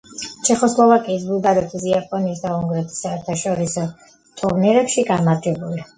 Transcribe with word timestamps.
ჩეხოსლოვაკიის, 0.47 1.25
ბულგარეთის, 1.31 1.85
იაპონიისა 1.91 2.45
და 2.47 2.55
უნგრეთის 2.61 2.97
საერთაშორისო 3.05 3.85
ტურნირებში 4.41 5.09
გამარჯვებული. 5.15 5.87